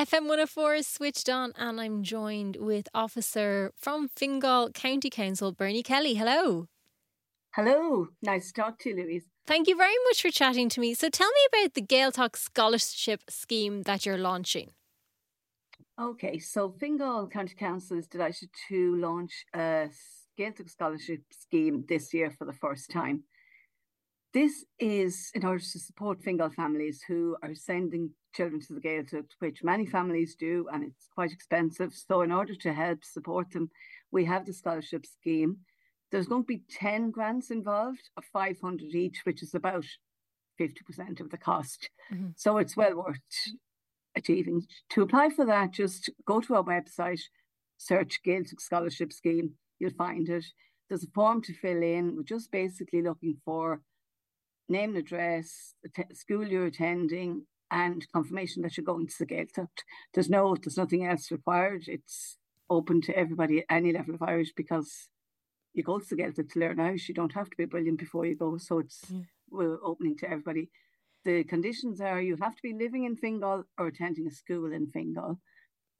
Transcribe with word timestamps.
FM 0.00 0.28
104 0.28 0.76
is 0.76 0.86
switched 0.86 1.28
on, 1.28 1.52
and 1.56 1.80
I'm 1.80 2.04
joined 2.04 2.56
with 2.60 2.88
officer 2.94 3.72
from 3.76 4.08
Fingal 4.14 4.70
County 4.70 5.10
Council, 5.10 5.50
Bernie 5.50 5.82
Kelly. 5.82 6.14
Hello. 6.14 6.68
Hello. 7.56 8.06
Nice 8.22 8.52
to 8.52 8.62
talk 8.62 8.78
to 8.78 8.90
you, 8.90 8.94
Louise. 8.94 9.24
Thank 9.44 9.66
you 9.66 9.76
very 9.76 9.96
much 10.04 10.22
for 10.22 10.30
chatting 10.30 10.68
to 10.68 10.80
me. 10.80 10.94
So, 10.94 11.08
tell 11.08 11.28
me 11.28 11.40
about 11.64 11.74
the 11.74 11.82
Gaeltacht 11.82 12.36
Scholarship 12.36 13.22
Scheme 13.28 13.82
that 13.82 14.06
you're 14.06 14.18
launching. 14.18 14.70
Okay, 16.00 16.38
so 16.38 16.70
Fingal 16.78 17.26
County 17.26 17.56
Council 17.56 17.98
is 17.98 18.06
delighted 18.06 18.50
to 18.68 18.94
launch 19.00 19.46
a 19.52 19.88
Gaeltacht 20.38 20.70
Scholarship 20.70 21.22
Scheme 21.32 21.84
this 21.88 22.14
year 22.14 22.30
for 22.30 22.44
the 22.44 22.52
first 22.52 22.88
time. 22.88 23.24
This 24.38 24.64
is 24.78 25.32
in 25.34 25.44
order 25.44 25.58
to 25.58 25.78
support 25.80 26.22
Fingal 26.22 26.50
families 26.50 27.02
who 27.02 27.36
are 27.42 27.56
sending 27.56 28.10
children 28.36 28.60
to 28.60 28.72
the 28.72 28.80
Gaeltacht, 28.80 29.30
which 29.40 29.64
many 29.64 29.84
families 29.84 30.36
do, 30.36 30.64
and 30.72 30.84
it's 30.84 31.08
quite 31.12 31.32
expensive. 31.32 31.92
So, 31.92 32.20
in 32.22 32.30
order 32.30 32.54
to 32.54 32.72
help 32.72 33.02
support 33.02 33.50
them, 33.50 33.68
we 34.12 34.24
have 34.26 34.46
the 34.46 34.52
scholarship 34.52 35.06
scheme. 35.06 35.56
There's 36.12 36.28
going 36.28 36.44
to 36.44 36.46
be 36.46 36.62
10 36.70 37.10
grants 37.10 37.50
involved 37.50 38.10
of 38.16 38.22
500 38.32 38.94
each, 38.94 39.22
which 39.24 39.42
is 39.42 39.56
about 39.56 39.84
50% 40.60 41.18
of 41.18 41.30
the 41.30 41.36
cost. 41.36 41.90
Mm-hmm. 42.14 42.28
So, 42.36 42.58
it's 42.58 42.76
well 42.76 42.94
worth 42.94 43.18
achieving. 44.14 44.68
To 44.90 45.02
apply 45.02 45.30
for 45.30 45.46
that, 45.46 45.72
just 45.72 46.10
go 46.28 46.40
to 46.42 46.54
our 46.54 46.62
website, 46.62 47.22
search 47.76 48.20
Gaeltacht 48.24 48.60
Scholarship 48.60 49.12
Scheme, 49.12 49.54
you'll 49.80 49.98
find 49.98 50.28
it. 50.28 50.44
There's 50.88 51.02
a 51.02 51.10
form 51.12 51.42
to 51.42 51.52
fill 51.54 51.82
in. 51.82 52.14
We're 52.14 52.22
just 52.22 52.52
basically 52.52 53.02
looking 53.02 53.38
for 53.44 53.80
name 54.68 54.90
and 54.90 54.98
address, 54.98 55.74
the 55.82 56.04
school 56.14 56.46
you're 56.46 56.66
attending, 56.66 57.46
and 57.70 58.06
confirmation 58.12 58.62
that 58.62 58.76
you're 58.76 58.84
going 58.84 59.06
to 59.06 59.18
the 59.18 59.26
Gaeltacht. 59.26 59.82
There's 60.14 60.30
no, 60.30 60.56
there's 60.56 60.76
nothing 60.76 61.06
else 61.06 61.30
required. 61.30 61.84
It's 61.86 62.38
open 62.70 63.00
to 63.02 63.16
everybody 63.16 63.60
at 63.60 63.66
any 63.70 63.92
level 63.92 64.14
of 64.14 64.22
Irish 64.22 64.52
because 64.54 65.08
you 65.74 65.82
go 65.82 65.98
to 65.98 66.06
the 66.08 66.16
Gaeltacht 66.16 66.52
to 66.52 66.60
learn 66.60 66.80
Irish. 66.80 67.08
You 67.08 67.14
don't 67.14 67.34
have 67.34 67.50
to 67.50 67.56
be 67.56 67.64
brilliant 67.64 67.98
before 67.98 68.26
you 68.26 68.36
go. 68.36 68.58
So 68.58 68.78
it's 68.78 69.02
mm. 69.12 69.26
we're 69.50 69.78
opening 69.84 70.16
to 70.18 70.30
everybody. 70.30 70.70
The 71.24 71.44
conditions 71.44 72.00
are 72.00 72.20
you 72.20 72.36
have 72.40 72.56
to 72.56 72.62
be 72.62 72.72
living 72.72 73.04
in 73.04 73.16
Fingal 73.16 73.64
or 73.76 73.86
attending 73.88 74.26
a 74.26 74.30
school 74.30 74.72
in 74.72 74.86
Fingal. 74.86 75.40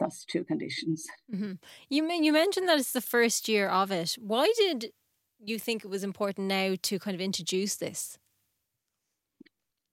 That's 0.01 0.25
two 0.25 0.45
conditions. 0.45 1.07
Mm-hmm. 1.33 1.55
You 1.91 2.11
you 2.13 2.33
mentioned 2.33 2.69
that 2.69 2.79
it's 2.79 2.93
the 2.93 3.01
first 3.01 3.49
year 3.49 3.69
of 3.69 3.91
it. 3.91 4.17
Why 4.19 4.53
did 4.57 4.93
you 5.41 5.59
think 5.59 5.85
it 5.85 5.91
was 5.91 6.05
important 6.05 6.47
now 6.47 6.77
to 6.83 6.99
kind 6.99 7.15
of 7.15 7.21
introduce 7.21 7.77
this? 7.77 8.19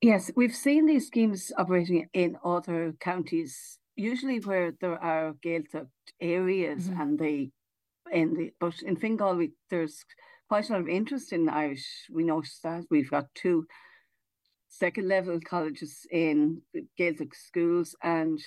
Yes, 0.05 0.29
we've 0.35 0.55
seen 0.55 0.85
these 0.85 1.07
schemes 1.07 1.51
operating 1.57 2.07
in 2.13 2.37
other 2.45 2.93
counties, 2.99 3.79
usually 3.95 4.39
where 4.39 4.71
there 4.79 5.03
are 5.03 5.33
Gaeltacht 5.43 5.87
areas 6.21 6.83
mm-hmm. 6.83 7.01
and 7.01 7.17
they 7.17 7.49
in 8.11 8.35
the 8.35 8.51
but 8.59 8.75
in 8.83 8.97
Fingal 8.97 9.35
we, 9.35 9.53
there's 9.71 10.05
quite 10.47 10.69
a 10.69 10.73
lot 10.73 10.81
of 10.81 10.87
interest 10.87 11.33
in 11.33 11.49
Irish. 11.49 11.87
We 12.13 12.23
noticed 12.23 12.61
that 12.61 12.83
we've 12.91 13.09
got 13.09 13.33
two 13.33 13.65
second 14.69 15.07
level 15.07 15.39
colleges 15.43 16.05
in 16.11 16.61
Gaelic 16.99 17.33
schools 17.33 17.95
and 18.03 18.37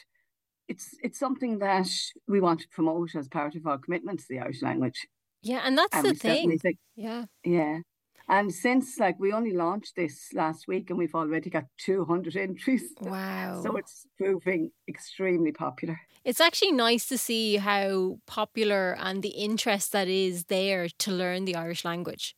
it's 0.69 0.95
it's 1.03 1.19
something 1.19 1.59
that 1.59 1.89
we 2.29 2.41
want 2.41 2.61
to 2.61 2.69
promote 2.69 3.17
as 3.17 3.27
part 3.27 3.56
of 3.56 3.67
our 3.67 3.79
commitment 3.79 4.20
to 4.20 4.27
the 4.31 4.39
Irish 4.39 4.62
language. 4.62 5.09
Yeah, 5.42 5.62
and 5.64 5.77
that's 5.77 5.97
and 5.97 6.06
the 6.06 6.14
thing. 6.14 6.56
Think, 6.56 6.79
yeah. 6.95 7.25
Yeah. 7.42 7.81
And 8.29 8.53
since 8.53 8.98
like 8.98 9.19
we 9.19 9.33
only 9.33 9.53
launched 9.53 9.97
this 9.97 10.33
last 10.34 10.69
week 10.69 10.91
and 10.91 10.98
we've 10.98 11.15
already 11.15 11.48
got 11.48 11.65
200 11.79 12.37
entries. 12.37 12.93
Wow. 13.01 13.62
So 13.62 13.77
it's 13.77 14.07
proving 14.19 14.70
extremely 14.87 15.53
popular. 15.53 15.98
It's 16.25 16.41
actually 16.41 16.73
nice 16.73 17.07
to 17.09 17.17
see 17.17 17.57
how 17.57 18.19
popular 18.27 18.95
and 18.98 19.23
the 19.23 19.31
interest 19.31 19.93
that 19.93 20.09
is 20.09 20.45
there 20.45 20.89
to 20.89 21.11
learn 21.11 21.47
the 21.47 21.57
Irish 21.57 21.85
language. 21.85 22.35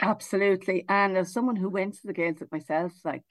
Absolutely. 0.00 0.84
And 0.88 1.16
as 1.16 1.32
someone 1.32 1.56
who 1.56 1.68
went 1.68 1.94
to 1.94 2.06
the 2.06 2.12
Gaels 2.12 2.42
myself, 2.52 2.92
like 3.04 3.22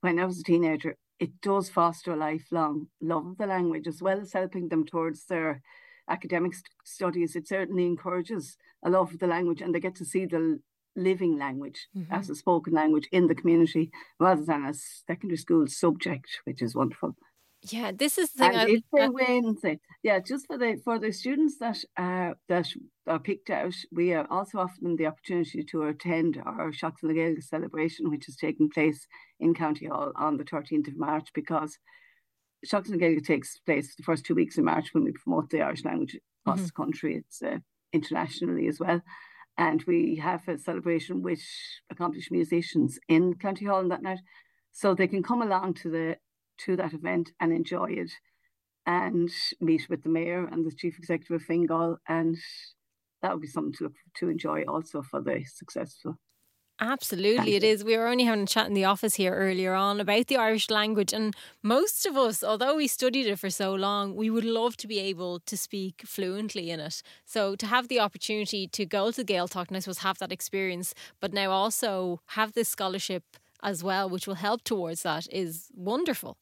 when 0.00 0.18
I 0.18 0.24
was 0.24 0.40
a 0.40 0.44
teenager, 0.44 0.96
it 1.18 1.40
does 1.42 1.68
foster 1.68 2.12
a 2.12 2.16
lifelong 2.16 2.86
love 3.02 3.26
of 3.26 3.36
the 3.36 3.46
language 3.46 3.86
as 3.86 4.00
well 4.00 4.20
as 4.20 4.32
helping 4.32 4.68
them 4.68 4.86
towards 4.86 5.26
their 5.26 5.60
academic 6.08 6.54
st- 6.54 6.66
studies. 6.84 7.36
It 7.36 7.46
certainly 7.46 7.84
encourages 7.84 8.56
a 8.82 8.90
love 8.90 9.12
of 9.12 9.18
the 9.18 9.26
language 9.26 9.60
and 9.60 9.74
they 9.74 9.80
get 9.80 9.94
to 9.96 10.04
see 10.04 10.24
the 10.24 10.60
living 10.96 11.38
language 11.38 11.88
mm-hmm. 11.96 12.12
as 12.12 12.30
a 12.30 12.34
spoken 12.34 12.72
language 12.72 13.08
in 13.12 13.26
the 13.26 13.34
community 13.34 13.90
rather 14.18 14.44
than 14.44 14.64
a 14.64 14.74
secondary 14.74 15.36
school 15.36 15.66
subject, 15.66 16.40
which 16.44 16.62
is 16.62 16.74
wonderful. 16.74 17.16
Yeah, 17.62 17.92
this 17.94 18.16
is 18.16 18.32
the 18.32 18.38
thing. 18.38 18.50
And 18.52 18.60
I, 18.60 18.74
if 18.74 18.82
they 18.92 19.02
I, 19.02 19.08
win, 19.08 19.56
yeah, 20.02 20.18
just 20.18 20.46
for 20.46 20.56
the 20.56 20.80
for 20.82 20.98
the 20.98 21.12
students 21.12 21.58
that 21.58 21.78
are 21.96 22.36
that 22.48 22.66
are 23.06 23.18
picked 23.18 23.50
out, 23.50 23.74
we 23.92 24.14
are 24.14 24.26
also 24.30 24.58
offering 24.58 24.82
them 24.82 24.96
the 24.96 25.06
opportunity 25.06 25.62
to 25.64 25.82
attend 25.82 26.40
our 26.44 26.72
Seachtain 26.72 27.02
na 27.02 27.12
Gaeilge 27.12 27.42
celebration, 27.42 28.10
which 28.10 28.28
is 28.30 28.36
taking 28.36 28.70
place 28.70 29.06
in 29.38 29.52
County 29.52 29.86
Hall 29.86 30.12
on 30.16 30.38
the 30.38 30.44
13th 30.44 30.88
of 30.88 30.96
March, 30.96 31.28
because 31.34 31.78
Seachtain 32.64 32.92
na 32.92 32.96
Gaeilge 32.96 33.26
takes 33.26 33.58
place 33.58 33.94
the 33.94 34.04
first 34.04 34.24
two 34.24 34.34
weeks 34.34 34.56
in 34.56 34.64
March 34.64 34.94
when 34.94 35.04
we 35.04 35.12
promote 35.12 35.50
the 35.50 35.60
Irish 35.60 35.84
language 35.84 36.16
across 36.42 36.60
mm-hmm. 36.60 36.66
the 36.66 36.72
country. 36.72 37.16
It's 37.16 37.42
uh, 37.42 37.58
internationally 37.92 38.68
as 38.68 38.80
well 38.80 39.02
and 39.56 39.82
we 39.84 40.16
have 40.16 40.46
a 40.48 40.58
celebration 40.58 41.22
with 41.22 41.42
accomplished 41.90 42.30
musicians 42.30 42.98
in 43.08 43.34
County 43.34 43.66
Hall 43.66 43.78
on 43.78 43.88
that 43.88 44.02
night, 44.02 44.20
so 44.72 44.94
they 44.94 45.08
can 45.08 45.22
come 45.22 45.42
along 45.42 45.74
to 45.74 45.90
the 45.90 46.16
to 46.58 46.76
that 46.76 46.92
event 46.92 47.32
and 47.40 47.52
enjoy 47.52 47.90
it, 47.90 48.12
and 48.86 49.30
meet 49.60 49.88
with 49.88 50.02
the 50.02 50.08
mayor 50.08 50.46
and 50.46 50.64
the 50.66 50.74
chief 50.74 50.98
executive 50.98 51.36
of 51.36 51.42
Fingal, 51.42 51.98
and 52.08 52.36
that 53.22 53.32
would 53.32 53.42
be 53.42 53.48
something 53.48 53.72
to 53.74 53.84
look 53.84 53.94
to 54.16 54.28
enjoy 54.28 54.62
also 54.64 55.02
for 55.02 55.20
the 55.20 55.44
successful 55.44 56.16
Absolutely, 56.82 57.56
it 57.56 57.62
is. 57.62 57.84
We 57.84 57.94
were 57.96 58.06
only 58.08 58.24
having 58.24 58.44
a 58.44 58.46
chat 58.46 58.66
in 58.66 58.72
the 58.72 58.86
office 58.86 59.16
here 59.16 59.34
earlier 59.34 59.74
on 59.74 60.00
about 60.00 60.28
the 60.28 60.38
Irish 60.38 60.70
language, 60.70 61.12
and 61.12 61.36
most 61.62 62.06
of 62.06 62.16
us, 62.16 62.42
although 62.42 62.76
we 62.76 62.86
studied 62.86 63.26
it 63.26 63.38
for 63.38 63.50
so 63.50 63.74
long, 63.74 64.16
we 64.16 64.30
would 64.30 64.46
love 64.46 64.78
to 64.78 64.86
be 64.88 64.98
able 64.98 65.40
to 65.40 65.58
speak 65.58 66.02
fluently 66.06 66.70
in 66.70 66.80
it. 66.80 67.02
So 67.26 67.54
to 67.56 67.66
have 67.66 67.88
the 67.88 68.00
opportunity 68.00 68.66
to 68.68 68.86
go 68.86 69.10
to 69.10 69.22
Gaeltacht 69.22 69.68
and 69.68 69.76
I 69.76 69.80
suppose 69.80 69.98
have 69.98 70.18
that 70.20 70.32
experience, 70.32 70.94
but 71.20 71.34
now 71.34 71.50
also 71.50 72.20
have 72.28 72.52
this 72.54 72.70
scholarship 72.70 73.24
as 73.62 73.84
well, 73.84 74.08
which 74.08 74.26
will 74.26 74.36
help 74.36 74.64
towards 74.64 75.02
that, 75.02 75.26
is 75.30 75.68
wonderful. 75.74 76.38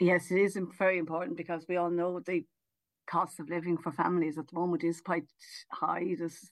Yes, 0.00 0.30
it 0.30 0.38
is 0.38 0.58
very 0.78 0.96
important 0.98 1.36
because 1.36 1.66
we 1.68 1.76
all 1.76 1.90
know 1.90 2.20
the 2.20 2.44
cost 3.06 3.38
of 3.38 3.50
living 3.50 3.76
for 3.76 3.92
families 3.92 4.38
at 4.38 4.48
the 4.48 4.58
moment 4.58 4.82
is 4.82 5.00
quite 5.02 5.26
high. 5.70 6.14
There's 6.18 6.50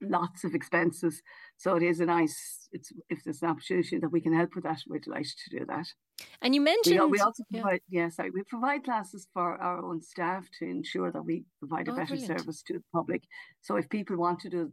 lots 0.00 0.44
of 0.44 0.54
expenses. 0.54 1.22
So 1.56 1.76
it 1.76 1.82
is 1.82 2.00
a 2.00 2.06
nice. 2.06 2.68
It's 2.72 2.92
if 3.08 3.24
there's 3.24 3.42
an 3.42 3.48
opportunity 3.48 3.98
that 3.98 4.10
we 4.10 4.20
can 4.20 4.32
help 4.32 4.54
with 4.54 4.64
that, 4.64 4.80
we're 4.88 4.98
delighted 4.98 5.34
to 5.44 5.58
do 5.58 5.66
that. 5.66 5.86
And 6.42 6.54
you 6.54 6.60
mentioned 6.60 7.00
we, 7.00 7.06
we 7.06 7.20
also 7.20 7.44
provide 7.50 7.80
yeah. 7.88 8.04
yes, 8.04 8.16
sorry, 8.16 8.30
we 8.30 8.42
provide 8.44 8.84
classes 8.84 9.26
for 9.32 9.56
our 9.56 9.84
own 9.84 10.00
staff 10.00 10.46
to 10.58 10.66
ensure 10.66 11.10
that 11.12 11.24
we 11.24 11.44
provide 11.58 11.88
a 11.88 11.92
oh, 11.92 11.96
better 11.96 12.14
brilliant. 12.14 12.40
service 12.40 12.62
to 12.62 12.74
the 12.74 12.82
public. 12.92 13.22
So 13.60 13.76
if 13.76 13.88
people 13.88 14.16
want 14.16 14.40
to 14.40 14.50
do 14.50 14.72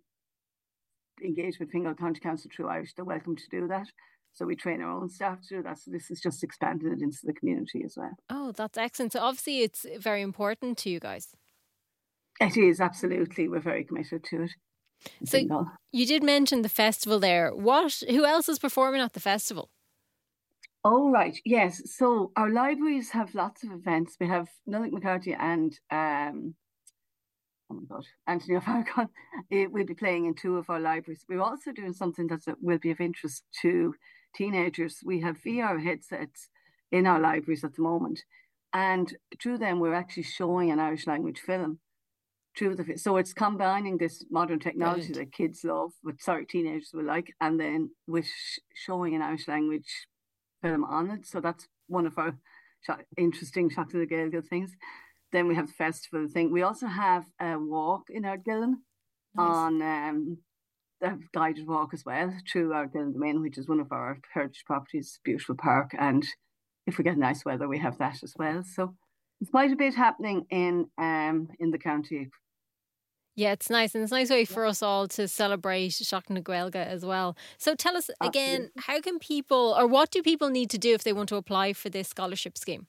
engage 1.24 1.59
with 1.59 1.72
Fingal 1.72 1.96
County 1.96 2.19
Council 2.19 2.50
through 2.56 2.68
Irish, 2.68 2.94
they're 2.94 3.06
welcome 3.06 3.35
to 3.35 3.50
do 3.50 3.68
that. 3.68 3.88
So 4.34 4.46
we 4.46 4.56
train 4.56 4.81
our 4.81 4.91
own 4.91 5.09
staff 5.09 5.41
to 5.47 5.56
do 5.56 5.64
that. 5.64 5.79
So 5.79 5.90
this 5.90 6.12
is 6.12 6.22
just 6.22 6.44
expanding 6.44 6.91
it 6.91 7.02
into 7.02 7.19
the 7.24 7.34
community 7.34 7.81
as 7.84 7.96
well. 7.97 8.16
Oh, 8.29 8.52
that's 8.52 8.78
excellent. 8.78 9.14
So 9.14 9.19
obviously 9.19 9.62
it's 9.62 9.85
very 10.00 10.22
important 10.22 10.78
to 10.79 10.91
you 10.91 11.00
guys. 11.00 11.29
It 12.40 12.56
is 12.56 12.79
absolutely. 12.79 13.47
We're 13.47 13.62
very 13.62 13.84
committed 13.84 14.24
to 14.25 14.44
it. 14.44 14.52
So 15.25 15.38
you 15.91 16.06
did 16.06 16.24
mention 16.24 16.62
the 16.62 16.69
festival 16.69 17.19
there. 17.19 17.53
What? 17.53 18.02
Who 18.09 18.25
else 18.25 18.50
is 18.50 18.59
performing 18.59 19.02
at 19.02 19.13
the 19.13 19.19
festival? 19.19 19.69
Oh 20.84 21.09
right, 21.09 21.38
yes. 21.44 21.81
So 21.97 22.31
our 22.35 22.50
libraries 22.50 23.09
have 23.12 23.35
lots 23.35 23.63
of 23.63 23.72
events. 23.72 24.16
We 24.19 24.28
have 24.28 24.47
Nollaig 24.70 24.91
McCarthy 24.91 25.34
and 25.34 25.78
um, 25.91 26.55
oh 27.70 27.76
my 27.76 27.82
god, 27.90 28.05
Anthony 28.26 28.55
O'Farrakhan 28.55 29.09
will 29.72 29.85
be 29.85 29.94
playing 29.94 30.26
in 30.26 30.34
two 30.34 30.58
of 30.58 30.70
our 30.70 30.79
libraries. 30.79 31.26
We're 31.28 31.41
also 31.41 31.72
doing 31.72 31.94
something 31.94 32.28
that 32.28 32.41
will 32.61 32.78
be 32.78 32.91
of 32.91 33.02
interest 33.02 33.44
to 33.61 33.96
teenagers. 34.35 34.99
We 35.03 35.20
have 35.22 35.41
VR 35.46 35.84
headsets 35.84 36.49
in 36.91 37.05
our 37.05 37.20
libraries 37.20 37.64
at 37.64 37.76
the 37.76 37.82
moment, 37.82 38.22
and 38.72 39.14
through 39.41 39.58
them 39.58 39.79
we're 39.79 39.94
actually 39.94 40.23
showing 40.23 40.72
an 40.72 40.79
Irish 40.79 41.08
language 41.08 41.40
film 41.40 41.79
the 42.59 42.98
so 42.98 43.18
it's 43.18 43.34
combining 43.34 43.98
this 43.98 44.26
modern 44.30 44.59
technology 44.59 45.14
that 45.14 45.32
kids 45.32 45.64
love, 45.64 45.92
but 46.04 46.22
sorry, 46.22 46.46
teenagers 46.46 46.92
will 46.94 47.06
like, 47.06 47.34
and 47.40 47.59
then 47.59 47.92
with 48.08 48.28
showing 48.74 49.16
an 49.16 49.22
Irish 49.22 49.48
language 49.48 50.08
film 50.62 50.84
on 50.84 51.12
it. 51.12 51.26
So 51.26 51.40
that's 51.40 51.68
one 51.88 52.06
of 52.06 52.18
our 52.18 52.36
interesting 53.18 53.70
Seachtain 53.70 53.96
na 53.96 54.06
Gaeilge 54.06 54.48
things. 54.48 54.72
Then 55.32 55.48
we 55.48 55.56
have 55.56 55.68
the 55.68 55.74
festival 55.74 56.28
thing. 56.28 56.52
We 56.52 56.62
also 56.64 56.88
have 56.88 57.26
a 57.40 57.58
walk 57.58 58.04
in 58.09 58.24
Ardgillan 58.24 58.76
nice. 59.36 59.50
on 59.50 59.82
um, 59.82 60.38
a 61.02 61.16
guided 61.34 61.68
walk 61.68 61.94
as 61.94 62.04
well 62.06 62.34
through 62.50 62.70
Ardgillan 62.70 63.14
Domain, 63.14 63.42
which 63.42 63.58
is 63.58 63.68
one 63.68 63.80
of 63.80 63.92
our 63.92 64.20
heritage 64.34 64.64
properties, 64.66 65.20
beautiful 65.24 65.56
park, 65.56 65.92
and 65.98 66.26
if 66.88 66.98
we 66.98 67.04
get 67.04 67.18
nice 67.18 67.44
weather, 67.46 67.68
we 67.68 67.78
have 67.80 67.98
that 67.98 68.24
as 68.24 68.34
well. 68.38 68.64
So 68.64 68.96
there's 69.40 69.50
quite 69.52 69.72
a 69.72 69.76
bit 69.76 69.94
happening 69.94 70.46
in 70.50 70.88
um 70.98 71.50
in 71.59 71.72
the 71.72 71.78
county. 71.78 72.30
Yeah, 73.37 73.51
it's 73.51 73.69
nice. 73.69 73.93
And 73.93 74.03
it's 74.03 74.11
a 74.11 74.16
nice 74.16 74.31
way 74.31 74.45
for 74.45 74.66
us 74.66 74.81
all 74.81 75.07
to 75.09 75.28
celebrate 75.28 75.91
Seacht 75.93 76.29
na 76.31 76.41
as 76.73 77.05
well. 77.05 77.37
So 77.59 77.75
tell 77.75 77.95
us 77.95 78.09
again, 78.19 78.72
Absolutely. 78.72 78.73
how 78.78 78.99
can 78.99 79.19
people 79.19 79.75
or 79.78 79.85
what 79.87 80.09
do 80.09 80.23
people 80.23 80.49
need 80.49 80.72
to 80.72 80.79
do 80.79 80.93
if 80.95 81.03
they 81.03 81.13
want 81.13 81.29
to 81.29 81.35
apply 81.35 81.73
for 81.73 81.89
this 81.89 82.07
scholarship 82.09 82.57
scheme? 82.57 82.87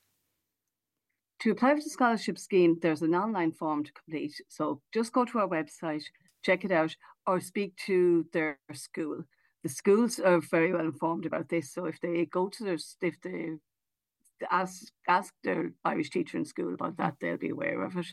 To 1.40 1.50
apply 1.52 1.74
for 1.76 1.82
the 1.82 1.90
scholarship 1.90 2.38
scheme, 2.38 2.78
there's 2.80 3.02
an 3.02 3.14
online 3.14 3.52
form 3.52 3.84
to 3.84 3.92
complete. 3.92 4.40
So 4.48 4.82
just 4.92 5.12
go 5.12 5.24
to 5.24 5.38
our 5.40 5.48
website, 5.48 6.04
check 6.42 6.64
it 6.64 6.72
out, 6.72 6.96
or 7.26 7.40
speak 7.40 7.76
to 7.86 8.28
their 8.32 8.58
school. 8.72 9.24
The 9.62 9.68
schools 9.68 10.18
are 10.18 10.40
very 10.40 10.72
well 10.72 10.86
informed 10.86 11.26
about 11.26 11.48
this. 11.48 11.72
So 11.72 11.86
if 11.86 12.00
they 12.00 12.24
go 12.26 12.48
to 12.48 12.64
their, 12.64 12.78
if 13.00 13.20
they 13.20 13.58
ask 14.50 14.92
ask 15.08 15.34
their 15.44 15.74
Irish 15.84 16.10
teacher 16.10 16.38
in 16.38 16.44
school 16.44 16.74
about 16.74 16.96
that, 16.98 17.16
they'll 17.20 17.38
be 17.38 17.50
aware 17.50 17.82
of 17.84 17.96
it. 17.96 18.06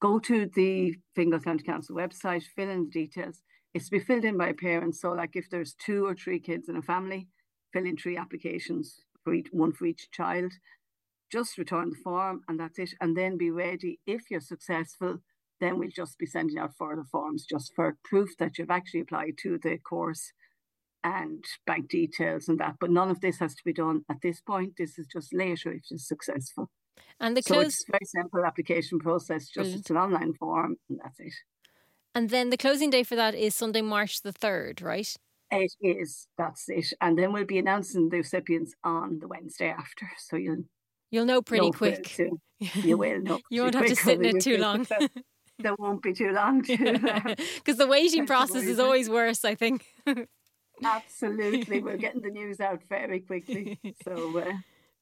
Go 0.00 0.18
to 0.20 0.46
the 0.54 0.94
Fingal 1.16 1.40
County 1.40 1.64
Council 1.64 1.96
website, 1.96 2.44
fill 2.54 2.70
in 2.70 2.84
the 2.84 2.90
details. 2.90 3.42
It's 3.74 3.86
to 3.86 3.90
be 3.92 3.98
filled 3.98 4.24
in 4.24 4.38
by 4.38 4.52
parents. 4.52 5.00
So, 5.00 5.12
like 5.12 5.34
if 5.34 5.50
there's 5.50 5.74
two 5.74 6.06
or 6.06 6.14
three 6.14 6.38
kids 6.38 6.68
in 6.68 6.76
a 6.76 6.82
family, 6.82 7.28
fill 7.72 7.84
in 7.84 7.96
three 7.96 8.16
applications 8.16 9.00
for 9.24 9.34
each 9.34 9.48
one 9.50 9.72
for 9.72 9.86
each 9.86 10.10
child. 10.10 10.52
Just 11.30 11.58
return 11.58 11.90
the 11.90 11.96
form 11.96 12.42
and 12.48 12.58
that's 12.58 12.78
it. 12.78 12.90
And 13.00 13.16
then 13.16 13.36
be 13.36 13.50
ready. 13.50 14.00
If 14.06 14.30
you're 14.30 14.40
successful, 14.40 15.18
then 15.60 15.78
we'll 15.78 15.90
just 15.94 16.18
be 16.18 16.26
sending 16.26 16.58
out 16.58 16.76
further 16.78 17.04
forms 17.10 17.44
just 17.44 17.72
for 17.74 17.96
proof 18.04 18.36
that 18.38 18.56
you've 18.56 18.70
actually 18.70 19.00
applied 19.00 19.34
to 19.42 19.58
the 19.58 19.78
course 19.78 20.32
and 21.04 21.44
bank 21.66 21.88
details 21.88 22.48
and 22.48 22.58
that. 22.60 22.76
But 22.80 22.90
none 22.90 23.10
of 23.10 23.20
this 23.20 23.38
has 23.40 23.54
to 23.56 23.64
be 23.64 23.72
done 23.72 24.04
at 24.10 24.20
this 24.22 24.40
point. 24.40 24.74
This 24.78 24.98
is 24.98 25.06
just 25.06 25.34
later 25.34 25.72
if 25.72 25.82
it's 25.90 26.08
successful. 26.08 26.70
And 27.20 27.36
the 27.36 27.42
close... 27.42 27.62
so 27.62 27.66
it's 27.66 27.84
very 27.90 28.04
simple 28.04 28.44
application 28.44 28.98
process. 28.98 29.44
Just 29.44 29.54
Brilliant. 29.54 29.80
it's 29.80 29.90
an 29.90 29.96
online 29.96 30.34
form, 30.34 30.76
and 30.88 31.00
that's 31.02 31.20
it. 31.20 31.32
And 32.14 32.30
then 32.30 32.50
the 32.50 32.56
closing 32.56 32.90
day 32.90 33.02
for 33.02 33.16
that 33.16 33.34
is 33.34 33.54
Sunday, 33.54 33.82
March 33.82 34.22
the 34.22 34.32
third, 34.32 34.82
right? 34.82 35.14
It 35.50 35.72
is. 35.80 36.28
That's 36.36 36.68
it. 36.68 36.92
And 37.00 37.18
then 37.18 37.32
we'll 37.32 37.44
be 37.44 37.58
announcing 37.58 38.08
the 38.08 38.18
recipients 38.18 38.74
on 38.84 39.18
the 39.20 39.28
Wednesday 39.28 39.70
after. 39.70 40.10
So 40.18 40.36
you'll 40.36 40.64
you'll 41.10 41.24
know 41.24 41.42
pretty 41.42 41.66
know 41.66 41.72
quick. 41.72 42.18
You 42.74 42.98
will 42.98 43.20
know. 43.20 43.40
you 43.50 43.62
won't 43.62 43.74
have 43.74 43.86
to 43.86 43.96
sit 43.96 44.20
in 44.20 44.36
it 44.36 44.42
too 44.42 44.58
long. 44.58 44.86
there 45.58 45.74
won't 45.78 46.02
be 46.02 46.12
too 46.12 46.32
long 46.32 46.60
because 46.66 47.76
the 47.76 47.86
waiting 47.86 48.26
process 48.26 48.64
is 48.64 48.78
always 48.78 49.08
worse. 49.08 49.44
I 49.44 49.54
think. 49.54 49.86
Absolutely, 50.84 51.80
we're 51.80 51.96
getting 51.96 52.22
the 52.22 52.30
news 52.30 52.60
out 52.60 52.82
very 52.88 53.20
quickly. 53.20 53.78
So. 54.04 54.38
Uh, 54.38 54.52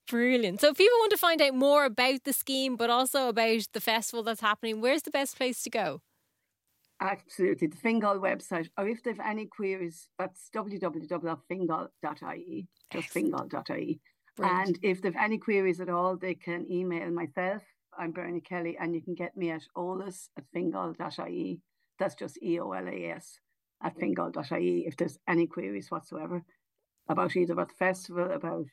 Brilliant. 0.08 0.60
So, 0.60 0.68
if 0.68 0.76
people 0.76 0.98
want 0.98 1.10
to 1.10 1.16
find 1.16 1.42
out 1.42 1.54
more 1.54 1.84
about 1.84 2.22
the 2.24 2.32
scheme, 2.32 2.76
but 2.76 2.90
also 2.90 3.28
about 3.28 3.62
the 3.72 3.80
festival 3.80 4.22
that's 4.22 4.40
happening, 4.40 4.80
where's 4.80 5.02
the 5.02 5.10
best 5.10 5.36
place 5.36 5.62
to 5.64 5.70
go? 5.70 6.00
Absolutely. 7.00 7.66
The 7.66 7.76
Fingal 7.76 8.20
website, 8.20 8.68
or 8.78 8.86
if 8.88 9.02
they 9.02 9.10
have 9.10 9.20
any 9.20 9.46
queries, 9.46 10.08
that's 10.18 10.48
www.fingal.ie, 10.54 12.68
just 12.90 13.10
fingal.ie. 13.10 14.00
And 14.42 14.78
if 14.82 15.02
they 15.02 15.08
have 15.08 15.22
any 15.22 15.38
queries 15.38 15.80
at 15.80 15.88
all, 15.88 16.16
they 16.16 16.34
can 16.34 16.70
email 16.70 17.10
myself. 17.10 17.62
I'm 17.98 18.12
Bernie 18.12 18.40
Kelly, 18.40 18.76
and 18.78 18.94
you 18.94 19.02
can 19.02 19.14
get 19.14 19.36
me 19.36 19.50
at 19.50 19.62
eolas 19.76 20.28
at 20.38 20.44
fingal.ie. 20.52 21.60
That's 21.98 22.14
just 22.14 22.42
E 22.42 22.60
O 22.60 22.72
L 22.72 22.88
A 22.88 23.10
S 23.10 23.40
at 23.82 23.98
fingal.ie 23.98 24.84
if 24.86 24.96
there's 24.96 25.18
any 25.28 25.46
queries 25.46 25.90
whatsoever 25.90 26.42
about 27.08 27.36
either 27.36 27.52
about 27.52 27.68
the 27.68 27.74
festival, 27.74 28.32
about 28.32 28.66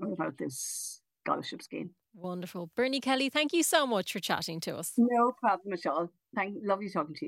about 0.00 0.38
this 0.38 1.00
scholarship 1.24 1.62
scheme. 1.62 1.90
Wonderful. 2.14 2.70
Bernie 2.74 3.00
Kelly, 3.00 3.28
thank 3.28 3.52
you 3.52 3.62
so 3.62 3.86
much 3.86 4.12
for 4.12 4.20
chatting 4.20 4.60
to 4.60 4.76
us. 4.76 4.92
No 4.96 5.32
problem 5.40 5.72
at 5.74 5.86
all. 5.86 6.10
Thank 6.34 6.56
lovely 6.64 6.90
talking 6.90 7.14
to 7.16 7.20
you. 7.22 7.26